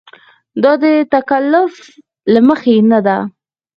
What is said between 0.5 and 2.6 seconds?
دا د تکلف له